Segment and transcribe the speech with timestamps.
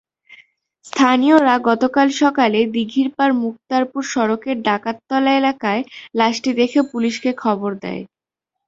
[0.85, 5.81] স্থানীয়রা গতকাল সকালে দিঘিরপার-মুক্তারপুর সড়কের ডাকাততলা এলাকায়
[6.15, 8.03] লাশটি দেখে পুলিশকে খবর দেয়।